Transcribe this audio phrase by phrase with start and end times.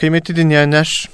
[0.00, 1.08] Kıymetli dinleyenler,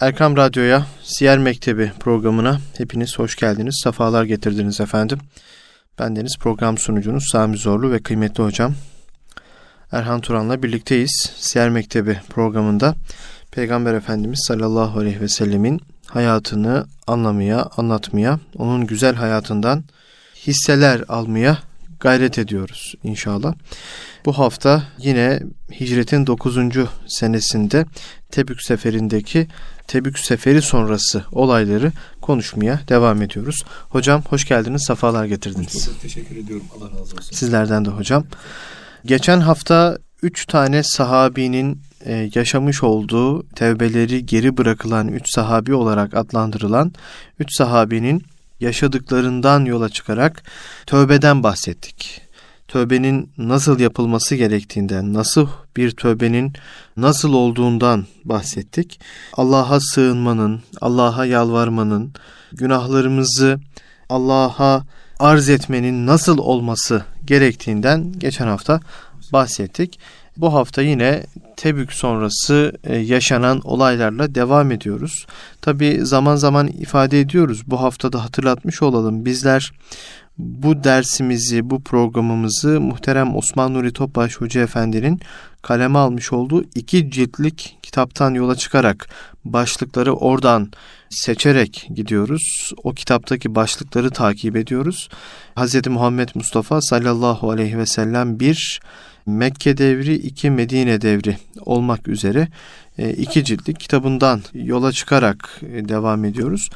[0.00, 5.18] Erkam Radyo'ya, Siyer Mektebi programına hepiniz hoş geldiniz, sefalar getirdiniz efendim.
[5.98, 8.74] Ben Deniz program sunucunuz Sami Zorlu ve kıymetli hocam
[9.92, 11.32] Erhan Turan'la birlikteyiz.
[11.36, 12.94] Siyer Mektebi programında
[13.50, 19.84] Peygamber Efendimiz sallallahu aleyhi ve sellemin hayatını anlamaya, anlatmaya, onun güzel hayatından
[20.46, 21.58] hisseler almaya
[22.00, 23.54] gayret ediyoruz inşallah.
[24.24, 25.40] Bu hafta yine
[25.80, 26.56] hicretin 9.
[27.06, 27.86] senesinde
[28.30, 29.46] Tebük seferindeki
[29.86, 33.64] Tebük seferi sonrası olayları konuşmaya devam ediyoruz.
[33.88, 35.84] Hocam hoş geldiniz, sefalar getirdiniz.
[35.84, 36.66] Çok teşekkür ediyorum.
[36.76, 37.32] Allah razı olsun.
[37.32, 38.24] Sizlerden de hocam.
[39.04, 46.92] Geçen hafta üç tane sahabinin e, yaşamış olduğu tevbeleri geri bırakılan üç sahabi olarak adlandırılan
[47.38, 48.22] üç sahabinin
[48.60, 50.42] yaşadıklarından yola çıkarak
[50.86, 52.20] tövbeden bahsettik.
[52.68, 56.52] Tövbenin nasıl yapılması gerektiğinden, nasıl bir tövbenin
[56.96, 59.00] nasıl olduğundan bahsettik.
[59.32, 62.14] Allah'a sığınmanın, Allah'a yalvarmanın,
[62.52, 63.60] günahlarımızı
[64.08, 64.82] Allah'a
[65.18, 68.80] arz etmenin nasıl olması gerektiğinden geçen hafta
[69.32, 69.98] bahsettik.
[70.36, 71.22] Bu hafta yine
[71.56, 75.26] Tebük sonrası e, yaşanan olaylarla devam ediyoruz.
[75.62, 77.62] Tabi zaman zaman ifade ediyoruz.
[77.66, 79.24] Bu haftada hatırlatmış olalım.
[79.24, 79.72] Bizler
[80.38, 85.20] bu dersimizi, bu programımızı muhterem Osman Nuri Topbaş Hoca Efendi'nin
[85.62, 89.08] kaleme almış olduğu iki ciltlik kitaptan yola çıkarak
[89.44, 90.70] başlıkları oradan
[91.10, 92.72] seçerek gidiyoruz.
[92.82, 95.08] O kitaptaki başlıkları takip ediyoruz.
[95.56, 95.86] Hz.
[95.86, 98.80] Muhammed Mustafa sallallahu aleyhi ve sellem bir
[99.26, 102.48] Mekke devri, iki Medine devri olmak üzere
[102.98, 106.70] e, iki ciltlik kitabından yola çıkarak e, devam ediyoruz.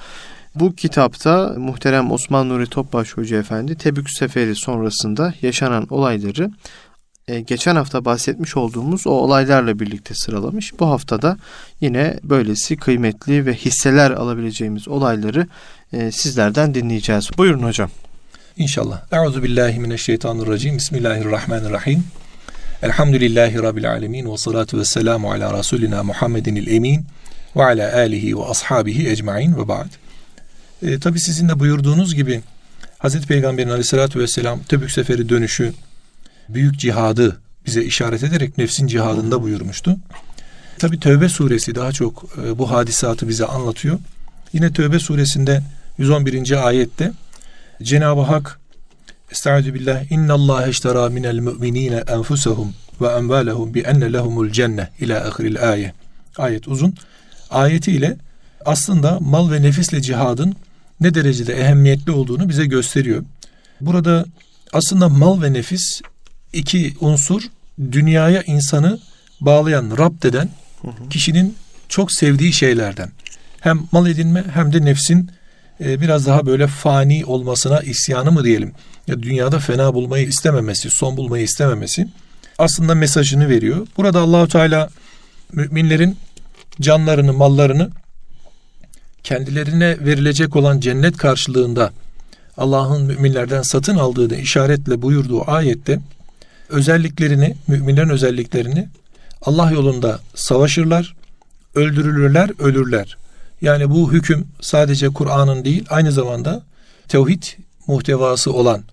[0.54, 6.50] Bu kitapta muhterem Osman Nuri Topbaş Hoca Efendi Tebük Seferi sonrasında yaşanan olayları
[7.28, 10.72] e, geçen hafta bahsetmiş olduğumuz o olaylarla birlikte sıralamış.
[10.80, 11.36] Bu haftada
[11.80, 15.46] yine böylesi kıymetli ve hisseler alabileceğimiz olayları
[16.12, 17.30] sizlerden dinleyeceğiz.
[17.38, 17.90] Buyurun hocam.
[18.56, 19.02] İnşallah.
[19.12, 20.76] Euzu billahi mineşşeytanirracim.
[20.76, 22.04] Bismillahirrahmanirrahim.
[22.82, 27.06] Elhamdülillahi Rabbil alemin ve salatu ve selamu ala Resulina Muhammedin el emin
[27.56, 29.88] ve ala alihi ve ashabihi ecmain ve ba'd.
[30.82, 32.40] E, Tabi sizin de buyurduğunuz gibi
[32.98, 35.72] Hazreti Peygamber'in aleyhissalatü vesselam Tebük seferi dönüşü
[36.48, 39.96] büyük cihadı bize işaret ederek nefsin cihadında buyurmuştu.
[40.78, 43.98] Tabi Tövbe suresi daha çok e, bu hadisatı bize anlatıyor.
[44.52, 45.62] Yine Tövbe suresinde
[45.98, 46.66] 111.
[46.66, 47.12] ayette
[47.82, 48.59] Cenab-ı Hak
[49.32, 50.12] Estaizu billah.
[50.12, 55.94] İnna Allah eştera minel müminine enfusahum ve envalehum bi enne lehumul cenne ila ahiril ayet.
[56.38, 56.94] Ayet uzun.
[57.50, 58.16] Ayetiyle
[58.64, 60.56] aslında mal ve nefisle cihadın
[61.00, 63.24] ne derecede ehemmiyetli olduğunu bize gösteriyor.
[63.80, 64.24] Burada
[64.72, 66.00] aslında mal ve nefis
[66.52, 67.42] iki unsur
[67.92, 68.98] dünyaya insanı
[69.40, 70.48] bağlayan, rapt eden
[71.10, 71.56] kişinin
[71.88, 73.10] çok sevdiği şeylerden.
[73.60, 75.30] Hem mal edinme hem de nefsin
[75.80, 78.72] e, biraz daha böyle fani olmasına isyanı mı diyelim
[79.10, 82.08] ya dünyada fena bulmayı istememesi, son bulmayı istememesi
[82.58, 83.86] aslında mesajını veriyor.
[83.96, 84.88] Burada Allahu Teala
[85.52, 86.16] müminlerin
[86.80, 87.90] canlarını, mallarını
[89.22, 91.92] kendilerine verilecek olan cennet karşılığında
[92.56, 96.00] Allah'ın müminlerden satın aldığını işaretle buyurduğu ayette
[96.68, 98.88] özelliklerini, müminlerin özelliklerini
[99.42, 101.14] Allah yolunda savaşırlar,
[101.74, 103.16] öldürülürler, ölürler.
[103.62, 106.62] Yani bu hüküm sadece Kur'an'ın değil, aynı zamanda
[107.08, 107.42] tevhid
[107.86, 108.84] muhtevası olan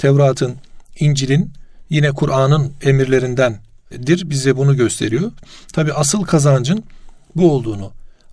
[0.00, 0.56] Tevrat'ın,
[1.00, 1.52] İncil'in
[1.90, 4.30] yine Kur'an'ın emirlerindendir.
[4.30, 5.32] Bize bunu gösteriyor.
[5.72, 6.84] Tabi asıl kazancın
[7.36, 7.92] bu olduğunu,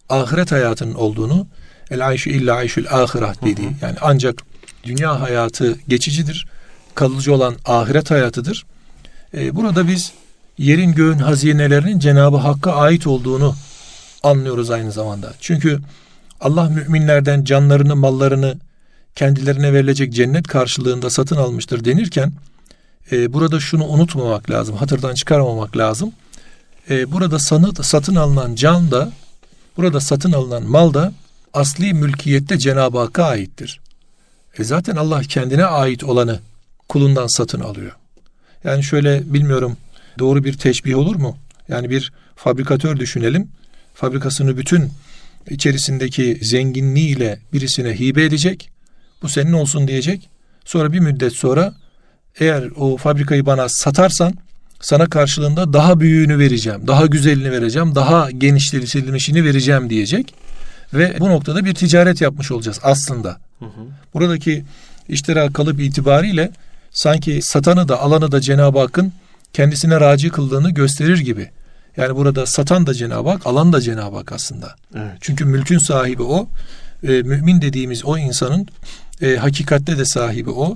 [0.09, 1.47] ahiret hayatının olduğunu
[1.91, 3.69] el ayşu illa ayşül ahiret dediği.
[3.81, 4.43] Yani ancak
[4.83, 6.47] dünya hayatı geçicidir.
[6.95, 8.65] Kalıcı olan ahiret hayatıdır.
[9.33, 10.13] Ee, burada biz
[10.57, 13.55] yerin göğün hazinelerinin Cenab-ı Hakk'a ait olduğunu
[14.23, 15.33] anlıyoruz aynı zamanda.
[15.39, 15.79] Çünkü
[16.41, 18.57] Allah müminlerden canlarını, mallarını,
[19.17, 22.33] kendilerine verilecek cennet karşılığında satın almıştır denirken
[23.11, 26.11] e, burada şunu unutmamak lazım, hatırdan çıkarmamak lazım.
[26.89, 29.11] E, burada sanı, satın alınan can da,
[29.77, 31.13] burada satın alınan mal da
[31.53, 33.79] asli mülkiyette Cenab-ı Hakk'a aittir.
[34.57, 36.39] E zaten Allah kendine ait olanı
[36.87, 37.91] kulundan satın alıyor.
[38.63, 39.77] Yani şöyle bilmiyorum
[40.19, 41.37] doğru bir teşbih olur mu?
[41.69, 43.47] Yani bir fabrikatör düşünelim.
[43.93, 44.91] Fabrikasını bütün
[45.49, 48.76] içerisindeki zenginliğiyle birisine hibe edecek.
[49.21, 50.29] Bu senin olsun diyecek.
[50.65, 51.73] Sonra bir müddet sonra
[52.39, 54.33] eğer o fabrikayı bana satarsan
[54.81, 60.33] sana karşılığında daha büyüğünü vereceğim, daha güzelini vereceğim, daha genişletilmişini vereceğim diyecek.
[60.93, 63.37] Ve bu noktada bir ticaret yapmış olacağız aslında.
[63.59, 63.85] Hı hı.
[64.13, 64.63] Buradaki
[65.09, 66.51] iştira kalıp itibariyle
[66.91, 69.13] sanki satanı da alanı da Cenab-ı Hakk'ın
[69.53, 71.49] kendisine raci kıldığını gösterir gibi.
[71.97, 74.75] Yani burada satan da Cenab-ı Hak, alan da Cenab-ı Hak aslında.
[74.95, 75.17] Evet.
[75.21, 76.49] Çünkü mülkün sahibi o.
[77.03, 78.67] E, mümin dediğimiz o insanın
[79.21, 80.75] e, hakikatte de sahibi o.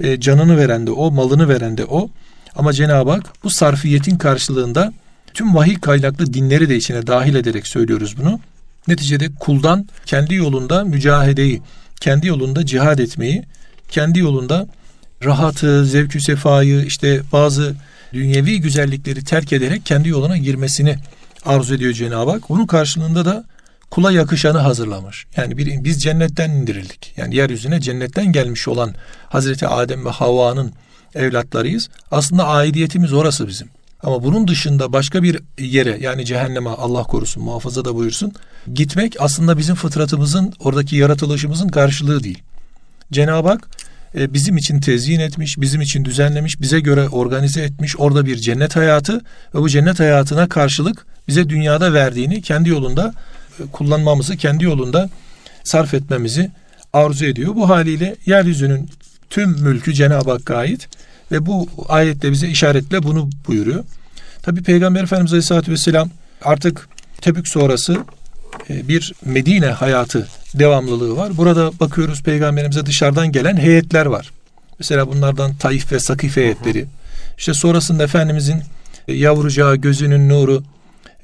[0.00, 2.10] E, canını veren de o, malını veren de o.
[2.56, 4.92] Ama Cenab-ı Hak bu sarfiyetin karşılığında
[5.34, 8.40] tüm vahiy kaynaklı dinleri de içine dahil ederek söylüyoruz bunu.
[8.88, 11.62] Neticede kuldan kendi yolunda mücahedeyi,
[12.00, 13.44] kendi yolunda cihad etmeyi,
[13.90, 14.66] kendi yolunda
[15.24, 17.74] rahatı, zevkü sefayı, işte bazı
[18.12, 20.96] dünyevi güzellikleri terk ederek kendi yoluna girmesini
[21.44, 22.48] arzu ediyor Cenab-ı Hak.
[22.48, 23.44] Bunun karşılığında da
[23.90, 25.26] kula yakışanı hazırlamış.
[25.36, 27.14] Yani bir, biz cennetten indirildik.
[27.16, 28.94] Yani yeryüzüne cennetten gelmiş olan
[29.28, 30.72] Hazreti Adem ve Havva'nın
[31.14, 31.88] evlatlarıyız.
[32.10, 33.68] Aslında aidiyetimiz orası bizim.
[34.02, 38.32] Ama bunun dışında başka bir yere yani cehenneme Allah korusun muhafaza da buyursun
[38.74, 42.42] gitmek aslında bizim fıtratımızın oradaki yaratılışımızın karşılığı değil.
[43.12, 43.68] Cenab-ı Hak
[44.14, 48.76] e, bizim için tezyin etmiş, bizim için düzenlemiş, bize göre organize etmiş orada bir cennet
[48.76, 49.20] hayatı
[49.54, 53.14] ve bu cennet hayatına karşılık bize dünyada verdiğini kendi yolunda
[53.72, 55.10] kullanmamızı, kendi yolunda
[55.64, 56.50] sarf etmemizi
[56.92, 57.54] arzu ediyor.
[57.54, 58.90] Bu haliyle yeryüzünün
[59.30, 60.88] tüm mülkü Cenab-ı Hakk'a ait
[61.32, 63.84] ve bu ayette bize işaretle bunu buyuruyor.
[64.42, 66.10] Tabi Peygamber Efendimiz Aleyhisselatü Vesselam
[66.42, 66.88] artık
[67.20, 67.96] Tebük sonrası
[68.70, 71.36] e, bir Medine hayatı devamlılığı var.
[71.36, 74.30] Burada bakıyoruz peygamberimize dışarıdan gelen heyetler var.
[74.78, 76.86] Mesela bunlardan Taif ve Sakif heyetleri.
[77.38, 78.62] İşte sonrasında Efendimizin
[79.08, 80.62] e, yavrucağı gözünün nuru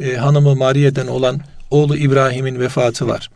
[0.00, 1.40] e, hanımı Mariye'den olan
[1.72, 3.30] oğlu İbrahim'in vefatı var.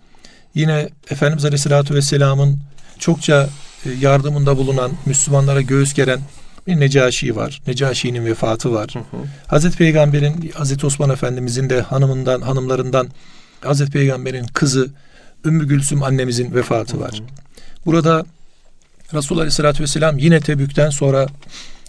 [0.54, 2.58] Yine Efendimiz Aleyhisselatü Vesselam'ın
[2.98, 3.48] çokça
[3.86, 6.20] e, yardımında bulunan Müslümanlara göğüs geren
[6.66, 7.62] bir Necaşi var.
[7.66, 8.88] Necaşi'nin vefatı var.
[8.92, 9.22] Hı hı.
[9.46, 13.08] Hazreti Peygamber'in, Hazreti Osman Efendimizin de hanımından, hanımlarından
[13.60, 14.90] Hazreti Peygamber'in kızı
[15.44, 17.22] Ümmü Gülsüm annemizin vefatı var.
[17.86, 18.24] Burada
[19.14, 21.26] Resulullah Aleyhisselatü Vesselam yine Tebük'ten sonra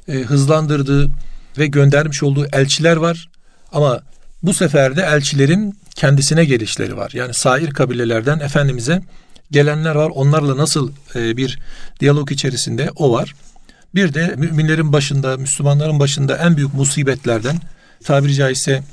[0.07, 1.09] e, hızlandırdığı
[1.57, 3.29] ve göndermiş olduğu elçiler var.
[3.71, 4.01] Ama
[4.43, 7.11] bu sefer de elçilerin kendisine gelişleri var.
[7.13, 9.01] Yani sair kabilelerden Efendimiz'e
[9.51, 10.09] gelenler var.
[10.15, 11.59] Onlarla nasıl e, bir
[11.99, 13.35] diyalog içerisinde o var.
[13.95, 17.55] Bir de müminlerin başında, Müslümanların başında en büyük musibetlerden
[18.03, 18.83] tabiri caizse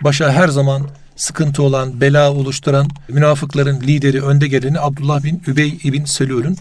[0.00, 6.04] başa her zaman sıkıntı olan, bela oluşturan münafıkların lideri, önde geleni Abdullah bin Übey ibn
[6.04, 6.56] Selul'ün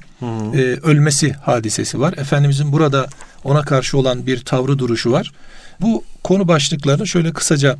[0.53, 2.13] e, ölmesi hadisesi var.
[2.17, 3.07] Efendimizin burada
[3.43, 5.31] ona karşı olan bir tavrı duruşu var.
[5.81, 7.77] Bu konu başlıklarını şöyle kısaca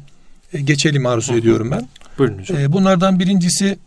[0.63, 1.87] geçelim arzu ediyorum ben.
[2.17, 2.57] Buyurun hocam.
[2.57, 3.77] E, bunlardan birincisi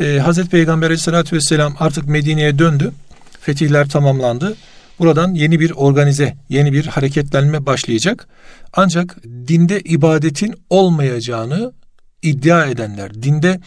[0.00, 2.92] e, Hazreti Peygamber aleyhissalatü vesselam artık Medine'ye döndü.
[3.40, 4.56] Fetihler tamamlandı.
[4.98, 8.28] Buradan yeni bir organize, yeni bir hareketlenme başlayacak.
[8.72, 11.72] Ancak dinde ibadetin olmayacağını
[12.22, 13.60] iddia edenler, dinde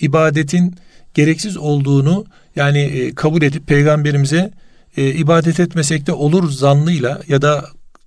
[0.00, 0.76] ibadetin
[1.14, 2.24] gereksiz olduğunu
[2.56, 4.50] yani e, kabul edip peygamberimize
[4.96, 7.64] e, ibadet etmesek de olur zannıyla ya da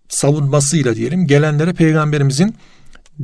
[0.09, 2.55] savunmasıyla diyelim gelenlere peygamberimizin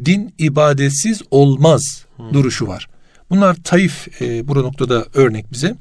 [0.06, 2.33] din ibadetsiz olmaz hmm.
[2.33, 2.88] duruşu var.
[3.30, 5.75] Bunlar Taif e, bu noktada örnek bize.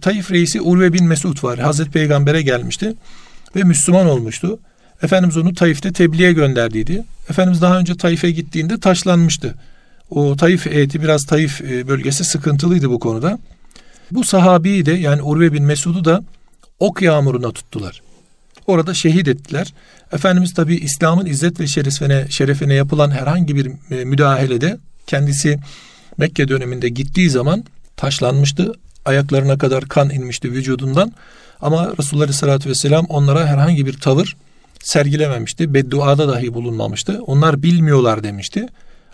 [0.00, 1.58] Taif reisi Urve bin Mesud var.
[1.58, 2.94] Hazreti Peygamber'e gelmişti
[3.56, 4.58] ve Müslüman olmuştu.
[5.02, 7.04] Efendimiz onu Taif'te tebliğe gönderdiydi.
[7.30, 9.54] Efendimiz daha önce Taif'e gittiğinde taşlanmıştı.
[10.10, 13.38] O Taif heyeti biraz Taif e, bölgesi sıkıntılıydı bu konuda.
[14.10, 16.24] Bu sahabiyi de yani Urve bin Mesud'u da
[16.78, 18.02] ok yağmuruna tuttular.
[18.70, 19.74] Orada şehit ettiler.
[20.12, 25.58] Efendimiz tabi İslam'ın izzet ve şerefine, şerefine yapılan herhangi bir e, müdahalede kendisi
[26.16, 27.64] Mekke döneminde gittiği zaman
[27.96, 28.72] taşlanmıştı.
[29.04, 31.12] Ayaklarına kadar kan inmişti vücudundan.
[31.60, 34.36] Ama Resulullah Aleyhisselatü Vesselam onlara herhangi bir tavır
[34.82, 35.74] sergilememişti.
[35.74, 37.22] Bedduada dahi bulunmamıştı.
[37.26, 38.66] Onlar bilmiyorlar demişti.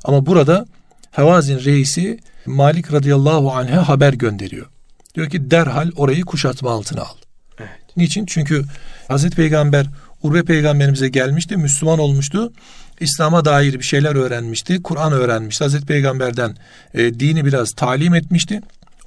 [0.04, 0.66] Ama burada
[1.10, 4.66] Hevazin reisi Malik radıyallahu anh'e haber gönderiyor.
[5.14, 7.16] Diyor ki derhal orayı kuşatma altına al.
[7.58, 7.96] Evet.
[7.96, 8.26] Niçin?
[8.26, 8.64] Çünkü
[9.08, 9.86] Hazreti Peygamber
[10.22, 12.52] Urve peygamberimize gelmişti, Müslüman olmuştu.
[13.00, 15.64] İslam'a dair bir şeyler öğrenmişti, Kur'an öğrenmişti.
[15.64, 16.56] Hazreti Peygamber'den
[16.94, 18.60] e, dini biraz talim etmişti.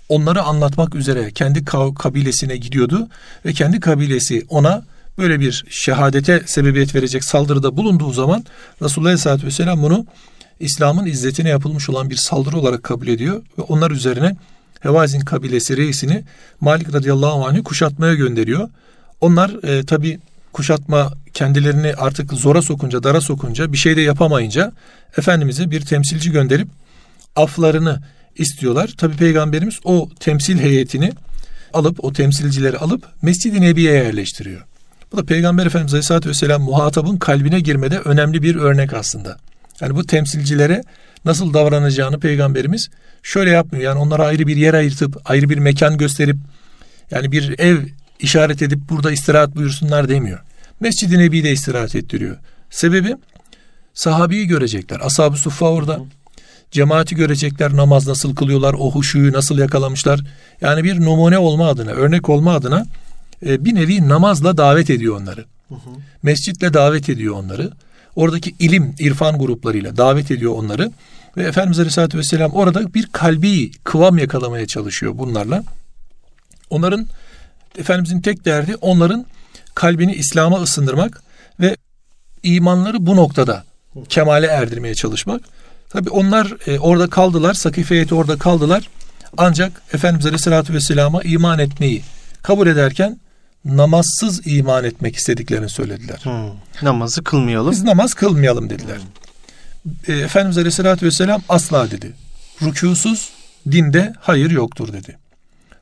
[0.10, 1.66] Onları anlatmak üzere kendi
[2.00, 3.08] kabilesine gidiyordu
[3.46, 4.84] ve kendi kabilesi ona
[5.18, 8.44] böyle bir şehadete sebebiyet verecek saldırıda bulunduğu zaman
[8.82, 10.06] Resulullah Aleyhisselatü Vesselam bunu
[10.60, 14.36] İslam'ın izzetine yapılmış olan bir saldırı olarak kabul ediyor ve onlar üzerine
[14.80, 16.24] Hevazin kabilesi reisini
[16.62, 18.70] Malik radıyallahu anh'ı kuşatmaya gönderiyor.
[19.22, 20.20] Onlar e, tabi
[20.54, 24.72] kuşatma kendilerini artık zora sokunca, dara sokunca bir şey de yapamayınca
[25.18, 26.68] Efendimiz'e bir temsilci gönderip
[27.36, 28.02] aflarını
[28.36, 28.94] istiyorlar.
[28.98, 31.12] Tabi Peygamberimiz o temsil heyetini
[31.74, 34.62] alıp o temsilcileri alıp Mescid-i Nebi'ye yerleştiriyor.
[35.12, 39.38] Bu da Peygamber Efendimiz Aleyhisselatü Vesselam muhatabın kalbine girmede önemli bir örnek aslında.
[39.82, 40.84] Yani bu temsilcilere
[41.26, 42.90] nasıl davranacağını peygamberimiz
[43.24, 43.86] şöyle yapmıyor.
[43.86, 46.38] Yani onlara ayrı bir yer ayırtıp ayrı bir mekan gösterip
[47.12, 47.78] yani bir ev
[48.20, 50.40] işaret edip burada istirahat buyursunlar demiyor.
[50.80, 52.38] Mescid-i Nebi'de istirahat ettiriyor.
[52.70, 53.16] Sebebi
[53.94, 55.00] Sahabeyi görecekler.
[55.00, 56.00] Ashab-ı Suffa orada.
[56.72, 57.76] Cemaati görecekler.
[57.76, 58.76] Namaz nasıl kılıyorlar.
[58.80, 60.20] O huşuyu nasıl yakalamışlar.
[60.62, 62.86] Yani bir numune olma adına, örnek olma adına
[63.46, 65.46] e, bir nevi namazla davet ediyor onları.
[66.24, 67.72] Mescitle davet ediyor onları.
[68.16, 70.92] Oradaki ilim, irfan gruplarıyla davet ediyor onları.
[71.38, 75.64] Ve Efendimiz Aleyhisselatü Vesselam orada bir kalbi kıvam yakalamaya çalışıyor bunlarla.
[76.70, 77.08] Onların,
[77.78, 79.26] Efendimizin tek derdi onların
[79.76, 81.24] kalbini İslam'a ısındırmak
[81.60, 81.76] ve
[82.44, 83.64] imanları bu noktada
[84.10, 85.42] kemale erdirmeye çalışmak.
[85.90, 88.90] Tabi onlar e, orada kaldılar, Sakife heyeti orada kaldılar.
[89.38, 92.02] Ancak Efendimiz Aleyhisselatü Vesselam'a iman etmeyi
[92.42, 93.20] kabul ederken
[93.66, 96.20] namazsız iman etmek istediklerini söylediler.
[96.24, 96.52] Hmm.
[96.82, 97.72] Namazı kılmayalım.
[97.72, 98.98] Biz namaz kılmayalım dediler.
[98.98, 100.16] Hmm.
[100.16, 102.12] E, Efendimiz Aleyhisselatü Vesselam asla dedi.
[102.62, 103.30] Rükusuz
[103.72, 105.18] dinde hayır yoktur dedi.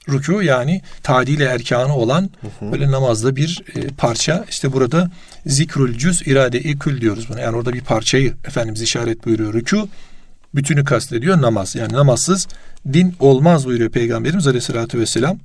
[0.07, 2.71] Rükû yani tadile erkanı olan hı hı.
[2.71, 4.45] böyle namazda bir e, parça.
[4.49, 5.11] İşte burada
[5.45, 7.39] zikrül cüz irade-i kül diyoruz buna.
[7.39, 9.53] Yani orada bir parçayı Efendimiz işaret buyuruyor.
[9.53, 9.87] Rükû
[10.55, 11.75] bütünü kastediyor namaz.
[11.75, 12.47] Yani namazsız
[12.93, 15.39] din olmaz buyuruyor Peygamberimiz Aleyhisselatü Vesselam.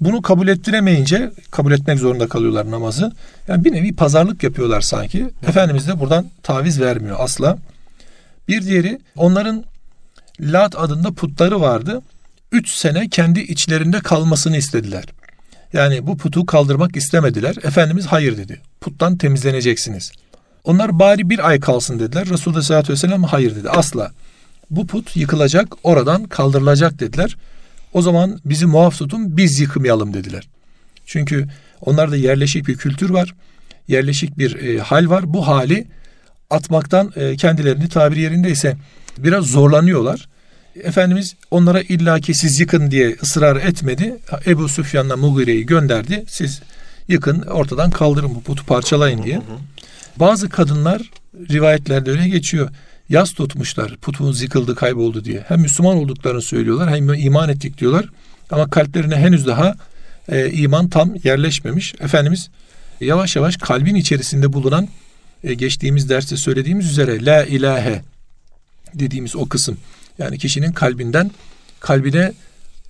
[0.00, 3.12] Bunu kabul ettiremeyince kabul etmek zorunda kalıyorlar namazı.
[3.48, 5.30] Yani bir nevi pazarlık yapıyorlar sanki.
[5.48, 7.58] Efendimiz de buradan taviz vermiyor asla.
[8.48, 9.64] Bir diğeri onların
[10.40, 12.02] Lat adında putları vardı.
[12.52, 15.04] Üç sene kendi içlerinde kalmasını istediler.
[15.72, 17.56] Yani bu putu kaldırmak istemediler.
[17.62, 18.60] Efendimiz hayır dedi.
[18.80, 20.12] Puttan temizleneceksiniz.
[20.64, 22.26] Onlar bari bir ay kalsın dediler.
[22.26, 23.70] Resulullah Aleyhisselatü Vesselam hayır dedi.
[23.70, 24.12] Asla.
[24.70, 27.36] Bu put yıkılacak, oradan kaldırılacak dediler.
[27.92, 30.48] O zaman bizi muaf tutun, biz yıkmayalım dediler.
[31.06, 31.48] Çünkü
[31.80, 33.34] onlarda yerleşik bir kültür var.
[33.88, 35.34] Yerleşik bir e, hal var.
[35.34, 35.86] Bu hali
[36.50, 38.76] atmaktan e, kendilerini tabiri yerindeyse
[39.18, 40.28] biraz zorlanıyorlar.
[40.82, 44.16] Efendimiz onlara illaki siz yıkın diye ısrar etmedi.
[44.46, 46.24] Ebu Süfyan'la Mugire'yi gönderdi.
[46.28, 46.60] Siz
[47.08, 49.40] yıkın ortadan kaldırın bu putu parçalayın diye.
[50.16, 51.02] Bazı kadınlar
[51.50, 52.70] rivayetlerde öyle geçiyor.
[53.08, 55.44] Yas tutmuşlar putumuz yıkıldı kayboldu diye.
[55.48, 58.08] Hem Müslüman olduklarını söylüyorlar hem iman ettik diyorlar.
[58.50, 59.74] Ama kalplerine henüz daha
[60.28, 61.94] e, iman tam yerleşmemiş.
[62.00, 62.50] Efendimiz
[63.00, 64.88] yavaş yavaş kalbin içerisinde bulunan
[65.44, 68.02] e, geçtiğimiz derste söylediğimiz üzere la ilahe
[68.94, 69.76] dediğimiz o kısım
[70.18, 71.30] yani kişinin kalbinden
[71.80, 72.32] kalbine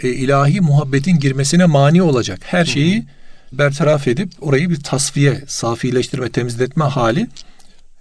[0.00, 3.06] e, ilahi muhabbetin girmesine mani olacak her şeyi
[3.52, 7.28] bertaraf edip orayı bir tasfiye, safileştirme, temizletme hali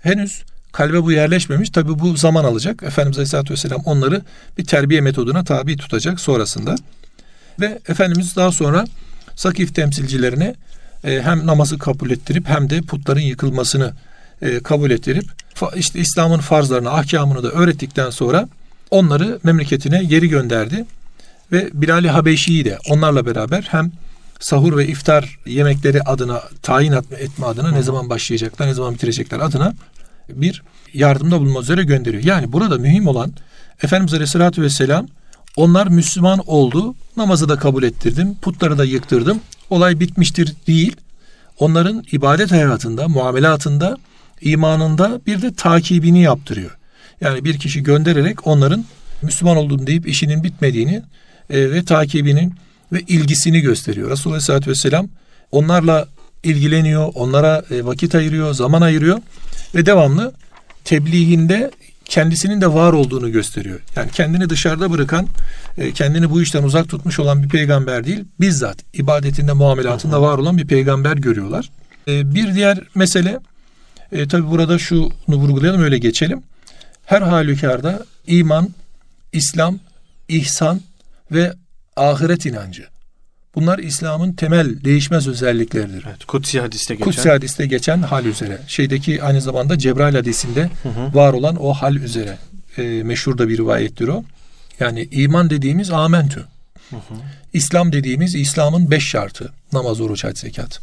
[0.02, 1.70] henüz kalbe bu yerleşmemiş.
[1.70, 2.84] Tabi bu zaman alacak.
[2.84, 4.22] Efendimiz Aleyhisselatü Vesselam onları
[4.58, 6.76] bir terbiye metoduna tabi tutacak sonrasında.
[7.60, 8.86] Ve Efendimiz daha sonra
[9.36, 10.56] Sakif temsilcilerine
[11.04, 13.94] e, hem namazı kabul ettirip hem de putların yıkılmasını
[14.42, 15.26] e, kabul ettirip
[15.76, 18.50] işte İslam'ın farzlarını, ahkamını da öğrettikten sonra
[18.92, 20.86] onları memleketine geri gönderdi.
[21.52, 23.92] Ve Bilal-i Habeşi'yi de onlarla beraber hem
[24.40, 29.74] sahur ve iftar yemekleri adına tayin etme adına ne zaman başlayacaklar, ne zaman bitirecekler adına
[30.30, 30.64] bir
[30.94, 32.24] yardımda bulunmak üzere gönderiyor.
[32.24, 33.34] Yani burada mühim olan
[33.84, 35.08] Efendimiz Aleyhisselatü Vesselam
[35.56, 39.40] onlar Müslüman oldu, namazı da kabul ettirdim, putları da yıktırdım,
[39.70, 40.96] olay bitmiştir değil.
[41.60, 43.98] Onların ibadet hayatında, muamelatında,
[44.42, 46.78] imanında bir de takibini yaptırıyor.
[47.22, 48.86] Yani bir kişi göndererek onların
[49.22, 51.02] Müslüman olduğunu deyip işinin bitmediğini
[51.50, 52.54] e, ve takibinin
[52.92, 54.10] ve ilgisini gösteriyor.
[54.12, 55.08] Resulullah Aleyhisselatü Vesselam
[55.52, 56.08] onlarla
[56.44, 59.20] ilgileniyor, onlara e, vakit ayırıyor, zaman ayırıyor
[59.76, 60.34] ve devamlı
[60.84, 61.72] tebliğinde
[62.06, 63.80] kendisinin de var olduğunu gösteriyor.
[63.96, 65.28] Yani kendini dışarıda bırakan,
[65.78, 70.58] e, kendini bu işten uzak tutmuş olan bir peygamber değil, bizzat ibadetinde, muamelatında var olan
[70.58, 71.70] bir peygamber görüyorlar.
[72.08, 73.40] E, bir diğer mesele,
[74.12, 76.44] e, tabi burada şunu vurgulayalım öyle geçelim.
[77.08, 78.70] Her halükarda iman,
[79.34, 79.80] İslam,
[80.28, 80.82] ihsan
[81.32, 81.54] ve
[81.96, 82.88] ahiret inancı.
[83.56, 86.06] Bunlar İslam'ın temel değişmez özellikleridir.
[86.08, 87.06] Evet, Kutsi hadiste geçen.
[87.06, 88.60] Kutsi hadiste geçen hal üzere.
[88.68, 91.14] Şeydeki aynı zamanda Cebrail hadisinde hı hı.
[91.14, 92.38] var olan o hal üzere.
[92.78, 94.24] E, meşhur da bir rivayettir o.
[94.80, 96.46] Yani iman dediğimiz amentü.
[96.90, 97.14] Hı hı.
[97.54, 99.54] İslam dediğimiz İslam'ın beş şartı.
[99.74, 100.80] Namaz, oruç, hac, zekat.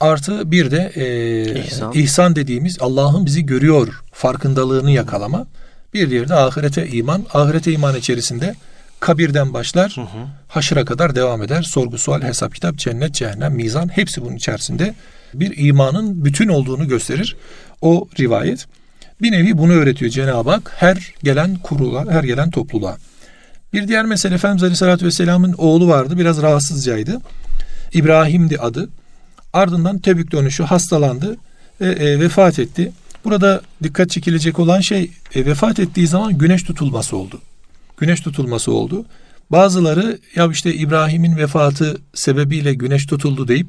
[0.00, 1.92] Artı bir de e, ihsan.
[1.92, 5.46] ihsan dediğimiz Allah'ın bizi görüyor farkındalığını yakalama.
[5.94, 7.26] Bir diğeri de ahirete iman.
[7.34, 8.54] Ahirete iman içerisinde
[9.00, 10.26] kabirden başlar, hı hı.
[10.48, 11.62] haşıra kadar devam eder.
[11.62, 14.94] Sorgu, sual, hesap, kitap, cennet, cehennem, mizan hepsi bunun içerisinde
[15.34, 17.36] bir imanın bütün olduğunu gösterir
[17.80, 18.66] o rivayet.
[19.22, 22.96] Bir nevi bunu öğretiyor Cenab-ı Hak her gelen kurula, her gelen topluluğa.
[23.72, 26.18] Bir diğer mesele Efendimiz Aleyhisselatü Vesselam'ın oğlu vardı.
[26.18, 27.20] Biraz rahatsızcaydı.
[27.92, 28.88] İbrahim'di adı.
[29.58, 31.36] Ardından Tebük dönüşü hastalandı
[31.80, 32.92] ve e, vefat etti.
[33.24, 37.40] Burada dikkat çekilecek olan şey e, vefat ettiği zaman güneş tutulması oldu
[37.98, 39.04] güneş tutulması oldu.
[39.50, 43.68] Bazıları ya işte İbrahim'in vefatı sebebiyle güneş tutuldu deyip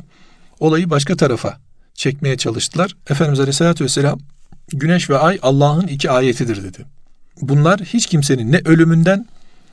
[0.59, 1.59] olayı başka tarafa
[1.93, 2.95] çekmeye çalıştılar.
[3.09, 4.19] Efendimiz Aleyhisselatü Vesselam
[4.73, 6.85] güneş ve ay Allah'ın iki ayetidir dedi.
[7.41, 9.25] Bunlar hiç kimsenin ne ölümünden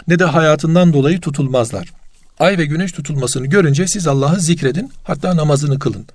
[0.09, 1.93] ne de hayatından dolayı tutulmazlar.
[2.39, 6.07] Ay ve güneş tutulmasını görünce siz Allah'ı zikredin hatta namazını kılın.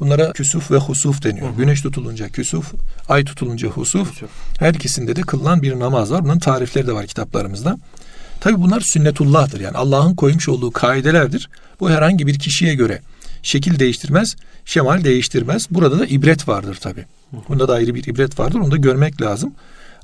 [0.00, 1.48] Bunlara küsuf ve husuf deniyor.
[1.48, 1.56] Hı hı.
[1.56, 2.74] Güneş tutulunca küsuf,
[3.08, 4.10] ay tutulunca husuf.
[4.10, 4.30] husuf.
[4.58, 6.24] Her ikisinde de kılınan bir namaz var.
[6.24, 7.78] Bunun tarifleri de var kitaplarımızda.
[8.40, 9.60] Tabi bunlar sünnetullah'tır.
[9.60, 11.48] Yani Allah'ın koymuş olduğu kaidelerdir.
[11.80, 13.02] Bu herhangi bir kişiye göre
[13.42, 15.66] şekil değiştirmez, şemal değiştirmez.
[15.70, 17.04] Burada da ibret vardır tabi.
[17.48, 18.58] Bunda da ayrı bir ibret vardır.
[18.58, 19.52] Onu da görmek lazım.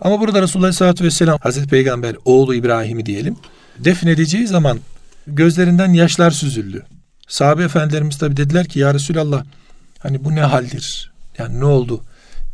[0.00, 3.36] Ama burada Resulullah Aleyhisselatü Vesselam Hazreti Peygamber oğlu İbrahim'i diyelim
[3.78, 4.78] defnedeceği zaman
[5.26, 6.86] gözlerinden yaşlar süzüldü.
[7.28, 9.44] Sahabe efendilerimiz tabi dediler ki ya Resulallah
[9.98, 11.12] hani bu ne haldir?
[11.38, 12.02] Yani ne oldu?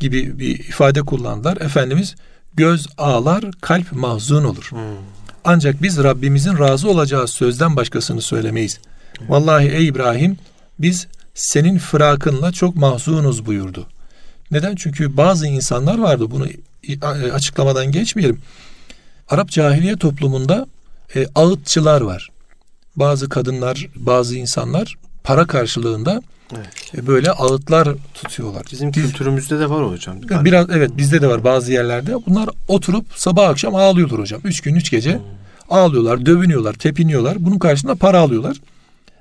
[0.01, 1.57] gibi bir ifade kullandılar.
[1.57, 2.15] Efendimiz
[2.55, 4.67] göz ağlar, kalp mahzun olur.
[4.71, 4.79] Hmm.
[5.45, 8.81] Ancak biz Rabbimizin razı olacağı sözden başkasını söylemeyiz.
[9.19, 9.31] Hmm.
[9.31, 10.39] Vallahi ey İbrahim
[10.79, 13.87] biz senin fırakınla çok mahzunuz buyurdu.
[14.51, 14.75] Neden?
[14.75, 16.47] Çünkü bazı insanlar vardı bunu
[17.33, 18.41] açıklamadan geçmeyelim.
[19.29, 20.67] Arap cahiliye toplumunda
[21.17, 22.29] e, ağıtçılar var.
[22.99, 26.23] Bazı kadınlar, bazı insanlar para karşılığında
[26.57, 26.95] evet.
[26.95, 28.63] e, böyle ağıtlar tutuyorlar.
[28.73, 30.21] Bizim Biz, kültürümüzde de var hocam.
[30.21, 30.45] Galiba.
[30.45, 32.15] Biraz evet bizde de var bazı yerlerde.
[32.27, 34.41] Bunlar oturup sabah akşam ağlıyorlar hocam.
[34.45, 35.23] Üç gün üç gece hmm.
[35.71, 37.37] ağlıyorlar, dövünüyorlar, tepiniyorlar.
[37.41, 38.57] Bunun karşılığında para alıyorlar.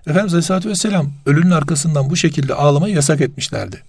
[0.08, 3.84] Efendimiz Aleyhisselatü Vesselam ölünün arkasından bu şekilde ağlamayı yasak etmişlerdi.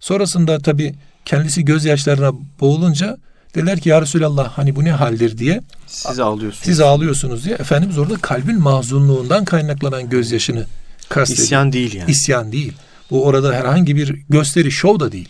[0.00, 0.94] Sonrasında tabi
[1.24, 3.18] kendisi gözyaşlarına boğulunca
[3.58, 5.60] dediler ki ya Resulallah hani bu ne haldir diye.
[5.86, 6.64] Siz ağlıyorsunuz.
[6.64, 7.54] Siz ağlıyorsunuz diye.
[7.54, 10.66] Efendimiz orada kalbin mahzunluğundan kaynaklanan gözyaşını
[11.08, 11.44] kastediyor.
[11.44, 12.10] İsyan değil yani.
[12.10, 12.72] İsyan değil.
[13.10, 15.28] Bu orada herhangi bir gösteri, şov da değil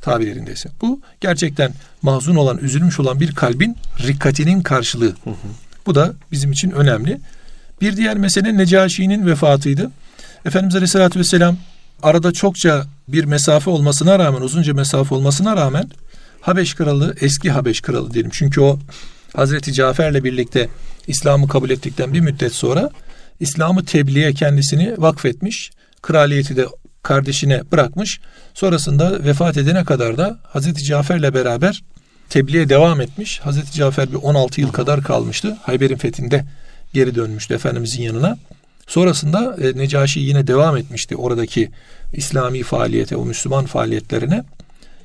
[0.00, 0.68] tabirlerindeyse.
[0.80, 5.14] Bu gerçekten mahzun olan, üzülmüş olan bir kalbin rikkatinin karşılığı.
[5.24, 5.34] Hı hı.
[5.86, 7.20] Bu da bizim için önemli.
[7.80, 9.90] Bir diğer mesele Necaşi'nin vefatıydı.
[10.44, 11.56] Efendimiz Aleyhisselatü Vesselam
[12.02, 15.90] arada çokça bir mesafe olmasına rağmen, uzunca mesafe olmasına rağmen
[16.40, 18.30] Habeş kralı, eski Habeş kralı diyelim.
[18.34, 18.78] Çünkü o
[19.36, 20.68] Hazreti Cafer'le birlikte
[21.06, 22.90] İslam'ı kabul ettikten bir müddet sonra
[23.40, 25.70] İslam'ı tebliğe kendisini vakfetmiş.
[26.02, 26.66] Kraliyeti de
[27.02, 28.20] kardeşine bırakmış.
[28.54, 31.82] Sonrasında vefat edene kadar da Hazreti Cafer'le beraber
[32.28, 33.40] tebliğe devam etmiş.
[33.40, 35.56] Hazreti Cafer bir 16 yıl kadar kalmıştı.
[35.62, 36.44] Hayber'in fethinde
[36.94, 38.38] geri dönmüştü Efendimizin yanına.
[38.86, 41.70] Sonrasında e, Necaşi yine devam etmişti oradaki
[42.12, 44.44] İslami faaliyete, o Müslüman faaliyetlerine.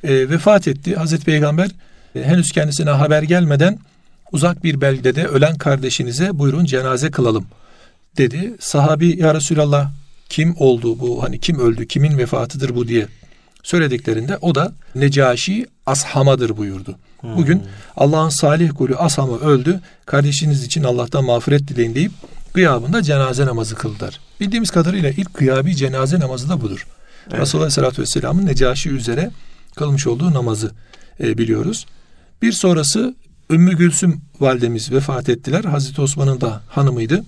[0.04, 0.96] E, vefat etti.
[0.96, 1.70] Hazreti Peygamber
[2.16, 3.80] e, henüz kendisine haber gelmeden
[4.32, 7.46] uzak bir beldede ölen kardeşinize buyurun cenaze kılalım
[8.18, 8.54] dedi.
[8.60, 9.92] Sahabi ya Resulallah
[10.30, 13.08] kim oldu bu hani kim öldü kimin vefatıdır bu diye
[13.64, 16.96] söylediklerinde o da Necaşi Ashama'dır buyurdu.
[17.22, 17.38] Hmm.
[17.38, 17.64] Bugün
[17.98, 19.80] Allah'ın salih kulü Ashama öldü.
[20.06, 22.12] Kardeşiniz için Allah'tan mağfiret dileyin deyip
[22.54, 24.20] gıyabında cenaze namazı kıldılar.
[24.40, 26.88] Bildiğimiz kadarıyla ilk gıyabi cenaze namazı da budur.
[27.30, 27.42] Evet.
[27.42, 29.32] Resulullah Aleyhisselatü Vesselam'ın Necaşi üzere
[29.76, 30.72] kılmış olduğu namazı
[31.20, 31.86] e, biliyoruz.
[32.42, 33.16] Bir sonrası
[33.52, 35.64] Ümmü Gülsüm validemiz vefat ettiler.
[35.64, 37.24] Hazreti Osman'ın da hanımıydı.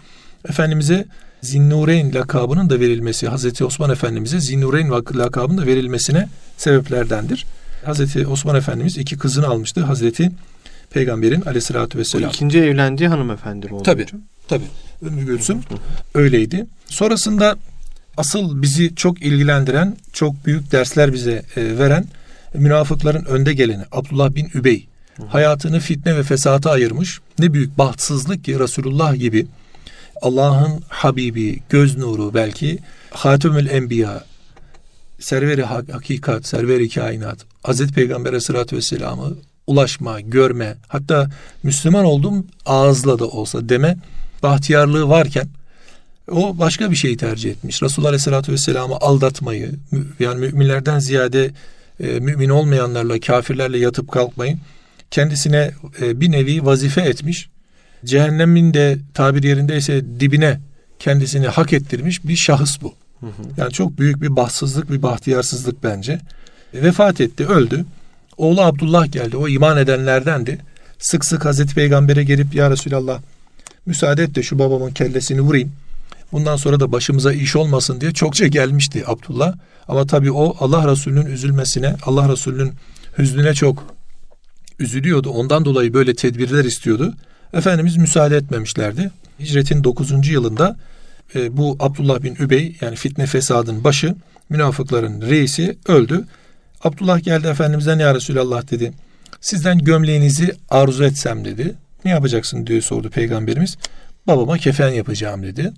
[0.50, 1.06] Efendimiz'e
[1.42, 7.46] Zinnureyn lakabının da verilmesi, Hazreti Osman Efendimiz'e Zinnureyn lakabının da verilmesine sebeplerdendir.
[7.86, 9.82] Hazreti Osman Efendimiz iki kızını almıştı.
[9.82, 10.32] Hazreti
[10.90, 12.30] Peygamberin aleyhissalatü vesselam.
[12.30, 14.22] O ikinci evlendiği hanımefendi mi oldu Tabii, hocam?
[14.48, 14.64] tabii.
[15.02, 15.60] Ümmü Gülsüm
[16.14, 16.66] öyleydi.
[16.88, 17.56] Sonrasında
[18.18, 22.06] asıl bizi çok ilgilendiren, çok büyük dersler bize e, veren
[22.58, 24.88] münafıkların önde geleni Abdullah bin Übey.
[25.28, 27.20] Hayatını fitne ve fesata ayırmış.
[27.40, 29.48] Ne büyük bahtsızlık ki Resulullah gibi
[30.22, 32.80] Allah'ın Habibi, göz nuru belki
[33.12, 34.24] Hatemül Enbiya,
[35.20, 39.34] serveri hakikat, serveri kainat, Hazreti Peygamber Aleyhisselatü Vesselam'ı
[39.68, 41.30] ulaşma, görme, hatta
[41.64, 43.98] Müslüman oldum ağızla da olsa deme
[44.44, 45.48] bahtiyarlığı varken
[46.32, 47.84] o başka bir şeyi tercih etmiş.
[47.84, 49.72] Resulullah Aleyhisselatü Vesselam'ı aldatmayı,
[50.20, 51.52] yani müminlerden ziyade
[52.00, 54.58] e, mümin olmayanlarla, kafirlerle yatıp kalkmayı
[55.12, 57.50] kendisine e, bir nevi vazife etmiş
[58.06, 60.60] cehennemin de tabir yerindeyse dibine
[61.00, 62.94] kendisini hak ettirmiş bir şahıs bu.
[63.20, 63.32] Hı hı.
[63.58, 66.20] Yani çok büyük bir bahtsızlık, bir bahtiyarsızlık bence.
[66.74, 67.86] E, vefat etti, öldü.
[68.38, 69.38] Oğlu Abdullah geldi.
[69.38, 70.58] O iman edenlerdendi.
[71.00, 73.22] Sık sık Hazreti Peygamber'e gelip ya Resulallah
[73.86, 75.72] müsaade et de şu babamın kellesini vurayım.
[76.32, 79.54] Bundan sonra da başımıza iş olmasın diye çokça gelmişti Abdullah.
[79.88, 82.74] Ama tabii o Allah Resulü'nün üzülmesine, Allah Resulü'nün
[83.18, 83.84] hüznüne çok
[84.80, 85.30] üzülüyordu.
[85.30, 87.14] Ondan dolayı böyle tedbirler istiyordu.
[87.54, 89.12] Efendimiz müsaade etmemişlerdi.
[89.40, 90.28] Hicretin 9.
[90.28, 90.78] yılında
[91.36, 94.16] e, bu Abdullah bin Übey yani fitne fesadın başı
[94.50, 96.26] münafıkların reisi öldü.
[96.84, 98.94] Abdullah geldi Efendimiz'den ya Resulallah dedi.
[99.42, 101.76] Sizden gömleğinizi arzu etsem dedi.
[102.06, 103.78] Ne yapacaksın diye sordu peygamberimiz.
[104.28, 105.74] Babama kefen yapacağım dedi.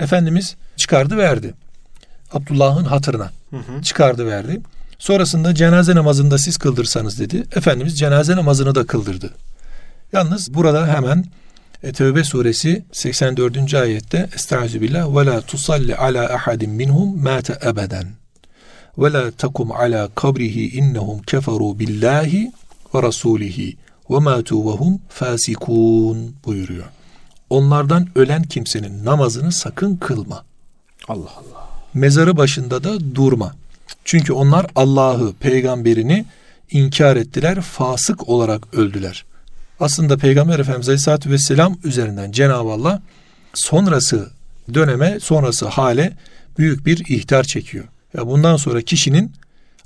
[0.00, 1.54] Efendimiz çıkardı verdi.
[2.32, 3.82] Abdullah'ın hatırına hı hı.
[3.82, 4.60] çıkardı verdi.
[4.98, 7.44] Sonrasında cenaze namazını da siz kıldırsanız dedi.
[7.56, 9.30] Efendimiz cenaze namazını da kıldırdı.
[10.12, 11.24] Yalnız burada hemen
[11.82, 13.74] e, Tevbe suresi 84.
[13.74, 18.06] ayette Estağfirullah ve la tusalli ala ahadin minhum mate ebeden
[18.98, 22.52] ve la takum ala kabrihi innehum keferu billahi
[22.94, 23.76] ve rasulihi
[24.10, 26.86] ve matu ve hum fasikun buyuruyor.
[27.50, 30.44] Onlardan ölen kimsenin namazını sakın kılma.
[31.08, 31.68] Allah Allah.
[31.94, 33.54] Mezarı başında da durma.
[34.04, 36.24] Çünkü onlar Allah'ı, peygamberini
[36.70, 39.24] inkar ettiler, fasık olarak öldüler.
[39.80, 43.02] Aslında Peygamber Efendimiz Aleyhisselatü Vesselam üzerinden Cenab-ı Allah
[43.54, 44.30] sonrası
[44.74, 46.16] döneme, sonrası hale
[46.58, 47.84] büyük bir ihtar çekiyor.
[48.16, 49.32] Ya bundan sonra kişinin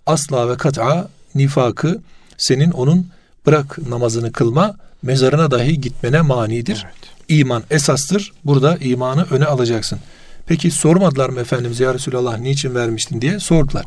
[0.07, 2.01] asla ve kat'a nifakı
[2.39, 3.07] senin onun
[3.47, 6.87] bırak namazını kılma, mezarına dahi gitmene manidir.
[6.87, 7.14] Evet.
[7.29, 8.33] İman esastır.
[8.45, 9.99] Burada imanı öne alacaksın.
[10.47, 13.85] Peki sormadılar mı Efendimiz ya Resulallah niçin vermiştin diye sordular.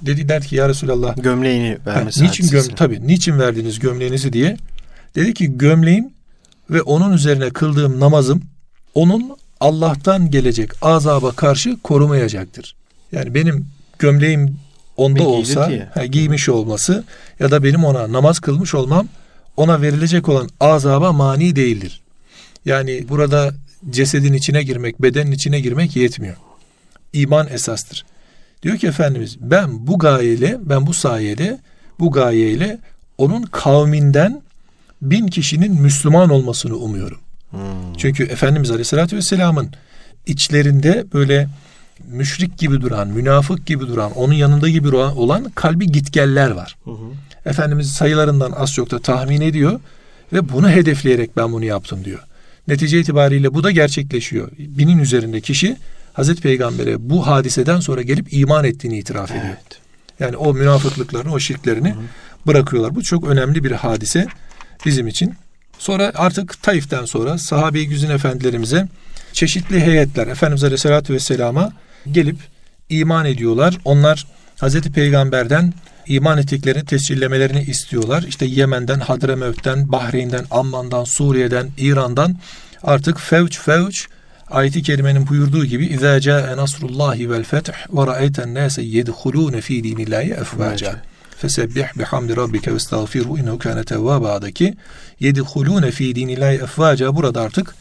[0.00, 4.56] Dediler ki ya Resulallah gömleğini vermesi ha, niçin göm tabi niçin verdiniz gömleğinizi diye.
[5.14, 6.10] Dedi ki gömleğim
[6.70, 8.42] ve onun üzerine kıldığım namazım
[8.94, 12.76] onun Allah'tan gelecek azaba karşı korumayacaktır.
[13.12, 13.66] Yani benim
[13.98, 14.56] gömleğim
[14.96, 17.04] onda olsa he, giymiş olması
[17.40, 19.08] ya da benim ona namaz kılmış olmam
[19.56, 22.01] ona verilecek olan azaba mani değildir.
[22.64, 23.54] Yani burada
[23.90, 26.36] cesedin içine girmek, bedenin içine girmek yetmiyor.
[27.12, 28.04] İman esastır.
[28.62, 31.58] Diyor ki Efendimiz ben bu gayeyle, ben bu sayede,
[32.00, 32.78] bu gayeyle
[33.18, 34.42] onun kavminden
[35.02, 37.18] bin kişinin Müslüman olmasını umuyorum.
[37.50, 37.60] Hmm.
[37.98, 39.70] Çünkü Efendimiz Aleyhisselatü Vesselam'ın
[40.26, 41.48] içlerinde böyle
[42.08, 46.76] müşrik gibi duran, münafık gibi duran, onun yanında gibi olan kalbi gitgeller var.
[46.84, 47.04] Hı hı.
[47.46, 49.80] Efendimiz sayılarından az çok da tahmin ediyor
[50.32, 52.20] ve bunu hedefleyerek ben bunu yaptım diyor.
[52.68, 54.50] Netice itibariyle bu da gerçekleşiyor.
[54.58, 55.76] Binin üzerinde kişi
[56.12, 59.44] Hazreti Peygamber'e bu hadiseden sonra gelip iman ettiğini itiraf ediyor.
[59.46, 59.80] Evet.
[60.20, 61.98] Yani o münafıklıklarını, o şirklerini hı
[62.46, 62.94] bırakıyorlar.
[62.94, 64.26] Bu çok önemli bir hadise
[64.86, 65.34] bizim için.
[65.78, 68.88] Sonra artık Taif'ten sonra sahabe-i güzin efendilerimize
[69.32, 71.72] çeşitli heyetler Efendimiz Aleyhisselatü Vesselam'a
[72.12, 72.36] gelip
[72.88, 73.78] iman ediyorlar.
[73.84, 74.26] Onlar
[74.61, 75.73] Hazreti Peygamber'den
[76.07, 78.23] iman ettiklerini tescillemelerini istiyorlar.
[78.27, 82.37] İşte Yemen'den, Hadremevt'ten, Bahreyn'den, Amman'dan, Suriye'den, İran'dan
[82.83, 84.07] artık fevç fevç
[84.49, 90.43] ayeti kerimenin buyurduğu gibi اِذَا جَاءَ نَصْرُ اللّٰهِ وَالْفَتْحِ وَرَأَيْتَ النَّاسَ يَدْخُلُونَ ف۪ي دِينِ اللّٰهِ
[90.43, 90.95] اَفْوَاجًا
[91.37, 94.73] Fesebbih bihamdi rabbike ve estağfirhu innehu kâne tevvâbâ'daki
[95.19, 97.75] yedihulûne fî dînillâhi efvâca burada artık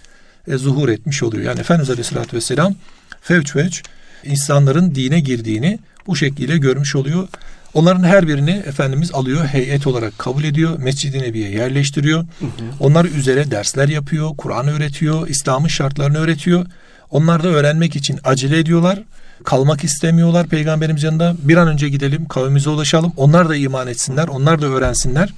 [0.48, 1.44] e, zuhur etmiş oluyor.
[1.44, 2.74] Yani Efendimiz Aleyhisselatü Vesselam
[3.20, 3.82] fevç fevç
[4.24, 7.27] insanların dine girdiğini bu şekilde görmüş oluyor.
[7.73, 12.19] Onların her birini Efendimiz alıyor, heyet olarak kabul ediyor, Mescid-i Nebi'ye yerleştiriyor.
[12.19, 12.49] Hı hı.
[12.79, 16.65] Onlar üzere dersler yapıyor, Kur'an öğretiyor, İslam'ın şartlarını öğretiyor.
[17.09, 18.99] Onlar da öğrenmek için acele ediyorlar.
[19.43, 21.35] Kalmak istemiyorlar peygamberimiz yanında.
[21.43, 23.13] Bir an önce gidelim, kavmimize ulaşalım.
[23.17, 25.33] Onlar da iman etsinler, onlar da öğrensinler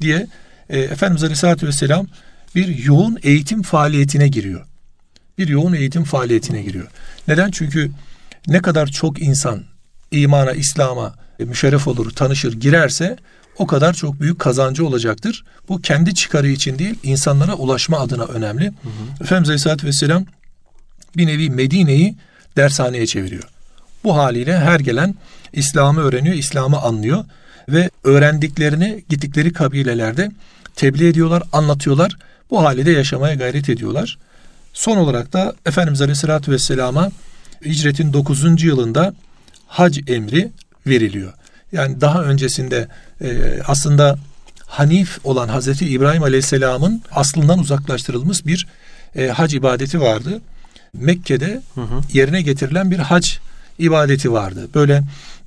[0.00, 0.26] diye
[0.70, 2.06] e, Efendimiz Aleyhisselatü Vesselam
[2.54, 4.66] bir yoğun eğitim faaliyetine giriyor.
[5.38, 6.86] Bir yoğun eğitim faaliyetine giriyor.
[7.28, 7.50] Neden?
[7.50, 7.90] Çünkü
[8.46, 9.64] ne kadar çok insan
[10.10, 13.16] imana, İslam'a e, müşerref olur, tanışır, girerse
[13.58, 15.44] o kadar çok büyük kazancı olacaktır.
[15.68, 18.64] Bu kendi çıkarı için değil, insanlara ulaşma adına önemli.
[18.64, 19.22] Hı hı.
[19.24, 20.24] Efendimiz Aleyhisselatü Vesselam
[21.16, 22.16] bir nevi Medine'yi
[22.56, 23.48] dershaneye çeviriyor.
[24.04, 25.14] Bu haliyle her gelen
[25.52, 27.24] İslam'ı öğreniyor, İslam'ı anlıyor
[27.68, 30.30] ve öğrendiklerini gittikleri kabilelerde
[30.76, 32.16] tebliğ ediyorlar, anlatıyorlar.
[32.50, 34.18] Bu halde yaşamaya gayret ediyorlar.
[34.72, 37.10] Son olarak da Efendimiz Aleyhisselatü Vesselam'a
[37.64, 38.62] hicretin 9.
[38.62, 39.14] yılında
[39.68, 40.50] hac emri
[40.86, 41.32] veriliyor.
[41.72, 42.88] Yani daha öncesinde
[43.20, 44.18] e, aslında
[44.66, 48.66] Hanif olan Hazreti İbrahim Aleyhisselam'ın aslından uzaklaştırılmış bir
[49.16, 50.40] e, hac ibadeti vardı.
[50.92, 52.00] Mekke'de hı hı.
[52.12, 53.28] yerine getirilen bir hac
[53.78, 54.68] ibadeti vardı.
[54.74, 55.02] Böyle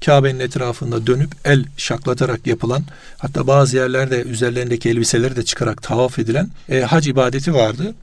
[0.06, 2.84] Kabe'nin etrafında dönüp el şaklatarak yapılan
[3.18, 7.94] hatta bazı yerlerde üzerlerindeki elbiseleri de çıkarak tavaf edilen e, hac ibadeti vardı.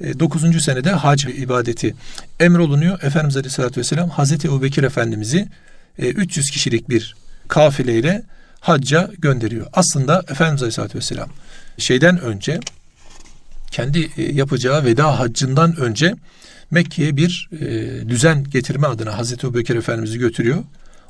[0.00, 0.62] E, 9.
[0.64, 1.94] senede hac ibadeti
[2.40, 3.02] emrolunuyor.
[3.02, 5.48] Efendimiz Aleyhisselatü Vesselam Hazreti Ebu Bekir Efendimiz'i
[5.98, 7.16] e, 300 kişilik bir
[7.48, 8.22] kafileyle
[8.60, 9.66] hacca gönderiyor.
[9.72, 11.28] Aslında Efendimiz Aleyhisselatü Vesselam
[11.78, 12.60] şeyden önce
[13.70, 16.14] kendi e, yapacağı veda haccından önce
[16.70, 20.64] Mekke'ye bir e, düzen getirme adına Hazreti Ebubekir Efendimiz'i götürüyor.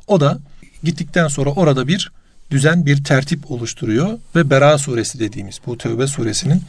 [0.07, 0.39] O da
[0.83, 2.13] gittikten sonra orada bir
[2.51, 6.63] düzen, bir tertip oluşturuyor ve Bera suresi dediğimiz bu Tövbe suresinin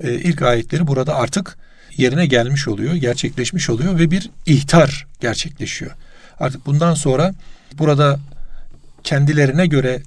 [0.00, 1.56] e, ilk ayetleri burada artık
[1.96, 5.90] yerine gelmiş oluyor, gerçekleşmiş oluyor ve bir ihtar gerçekleşiyor.
[6.40, 7.34] Artık bundan sonra
[7.78, 8.20] burada
[9.04, 10.02] kendilerine göre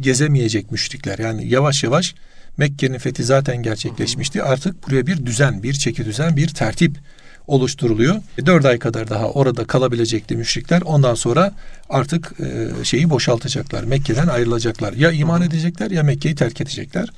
[0.00, 2.14] gezemeyecek müşrikler yani yavaş yavaş
[2.56, 4.42] Mekke'nin fethi zaten gerçekleşmişti.
[4.42, 6.98] Artık buraya bir düzen, bir çeki düzen, bir tertip
[7.46, 8.16] oluşturuluyor.
[8.38, 10.82] E, dört ay kadar daha orada kalabilecekti müşrikler.
[10.82, 11.52] Ondan sonra
[11.88, 13.84] artık e, şeyi boşaltacaklar.
[13.84, 14.92] Mekke'den ayrılacaklar.
[14.92, 17.08] Ya iman edecekler ya Mekke'yi terk edecekler.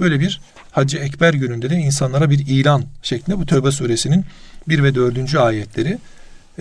[0.00, 4.24] Böyle bir Hacı Ekber gününde de insanlara bir ilan şeklinde bu Tövbe suresinin
[4.68, 5.34] 1 ve 4.
[5.34, 5.98] ayetleri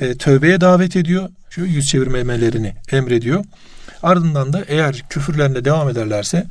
[0.01, 1.29] e, tövbeye davet ediyor.
[1.49, 3.45] Şu yüz çevirmemelerini emrediyor.
[4.03, 6.45] Ardından da eğer küfürlerine devam ederlerse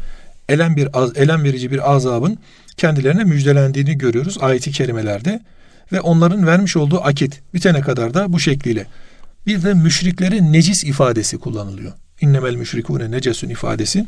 [0.49, 2.39] elem bir elem verici bir azabın
[2.77, 5.41] kendilerine müjdelendiğini görüyoruz ayeti kerimelerde
[5.93, 8.87] ve onların vermiş olduğu akit bitene kadar da bu şekliyle.
[9.47, 11.93] Bir de müşriklere necis ifadesi kullanılıyor.
[12.21, 14.07] İnnemel müşrikune necesun ifadesi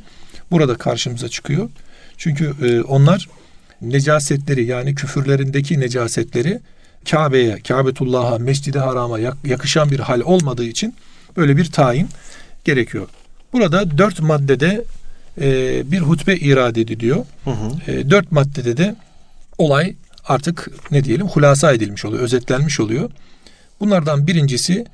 [0.51, 1.71] burada karşımıza çıkıyor.
[2.19, 3.29] Çünkü e, onlar
[3.83, 6.61] necasetleri yani küfürlerindeki necasetleri
[7.11, 10.95] Kabe'ye, Kabetullah'a, Mescid-i Haram'a yakışan bir hal olmadığı için
[11.37, 12.09] böyle bir tayin
[12.65, 13.09] gerekiyor.
[13.53, 14.85] Burada dört maddede
[15.41, 17.25] e, bir hutbe irade ediliyor.
[17.45, 17.93] Hı hı.
[17.93, 18.97] E, dört maddede de
[19.59, 23.11] olay artık ne diyelim hulasa edilmiş oluyor, özetlenmiş oluyor.
[23.81, 24.85] Bunlardan birincisi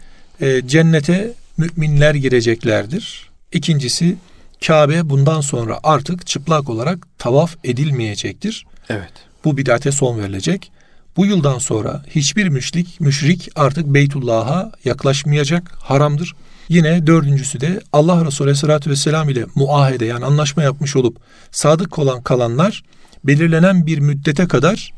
[0.40, 3.30] e, cennete müminler gireceklerdir.
[3.52, 4.16] İkincisi
[4.66, 8.66] Kabe bundan sonra artık çıplak olarak tavaf edilmeyecektir.
[8.88, 9.12] Evet.
[9.44, 10.72] Bu bidate son verilecek.
[11.16, 16.34] Bu yıldan sonra hiçbir müşrik, müşrik artık Beytullah'a yaklaşmayacak, haramdır.
[16.68, 21.16] Yine dördüncüsü de Allah Resulü Aleyhisselatü Vesselam ile muahede yani anlaşma yapmış olup
[21.50, 22.82] sadık olan kalanlar
[23.24, 24.92] belirlenen bir müddete kadar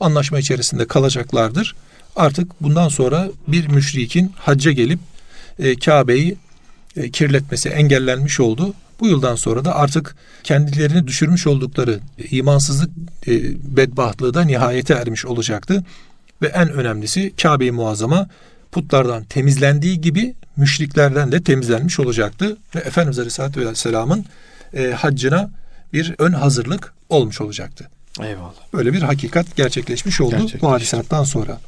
[0.00, 1.74] anlaşma içerisinde kalacaklardır.
[2.16, 5.00] Artık bundan sonra bir müşrikin hacca gelip
[5.58, 6.36] e, Kabe'yi
[7.12, 8.74] kirletmesi engellenmiş oldu.
[9.00, 12.90] Bu yıldan sonra da artık kendilerini düşürmüş oldukları imansızlık
[13.26, 13.32] e,
[13.76, 15.84] bedbahtlığı da nihayete ermiş olacaktı.
[16.42, 18.28] Ve en önemlisi Kabe-i Muazzama
[18.72, 22.56] putlardan temizlendiği gibi müşriklerden de temizlenmiş olacaktı.
[22.74, 24.24] Ve Efendimiz Aleyhisselatü Vesselam'ın
[24.74, 25.50] e, haccına
[25.92, 27.90] bir ön hazırlık olmuş olacaktı.
[28.22, 28.52] Eyvallah.
[28.72, 30.62] Böyle bir hakikat gerçekleşmiş oldu gerçekleşmiş.
[30.62, 31.60] bu hadisattan sonra.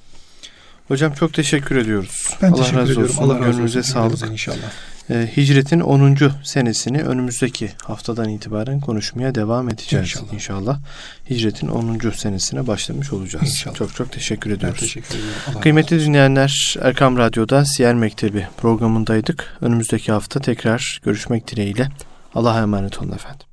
[0.88, 2.36] Hocam çok teşekkür ediyoruz.
[2.42, 3.18] Ben Allah teşekkür razı ediyorum.
[3.18, 3.22] Olsun.
[3.22, 3.80] Allah razı olsun.
[3.80, 4.30] sağlık.
[4.30, 4.72] inşallah.
[5.10, 6.16] Ee, hicretin 10.
[6.44, 10.32] senesini önümüzdeki haftadan itibaren konuşmaya devam edeceğiz inşallah.
[10.32, 10.78] inşallah.
[11.30, 12.10] Hicretin 10.
[12.10, 13.44] senesine başlamış olacağız.
[13.48, 13.74] İnşallah.
[13.74, 14.78] Çok çok teşekkür ediyoruz.
[14.80, 15.18] Ben teşekkür.
[15.48, 19.56] Allah Kıymetli razı dinleyenler Erkam Radyo'da Siyer Mektebi programındaydık.
[19.60, 21.88] Önümüzdeki hafta tekrar görüşmek dileğiyle.
[22.34, 23.47] Allah'a emanet olun efendim.